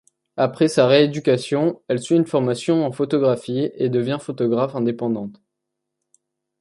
Après 0.35 0.67
sa 0.67 0.87
rééducation, 0.87 1.83
elle 1.87 2.01
suit 2.01 2.15
une 2.15 2.25
formation 2.25 2.83
en 2.87 2.91
photographie 2.91 3.69
et 3.75 3.87
devient 3.87 4.17
photographe 4.19 4.73
indépendante. 4.75 5.39